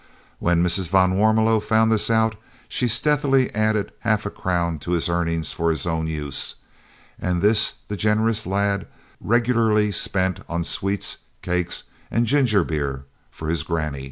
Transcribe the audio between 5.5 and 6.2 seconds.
for his own